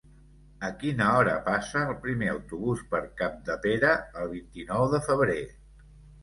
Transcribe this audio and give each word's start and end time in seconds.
A 0.67 0.69
quina 0.83 1.09
hora 1.17 1.35
passa 1.49 1.83
el 1.89 1.93
primer 2.05 2.29
autobús 2.31 2.81
per 2.95 3.03
Capdepera 3.21 3.93
el 4.23 4.33
vint-i-nou 4.33 4.89
de 4.97 5.03
febrer? 5.11 5.39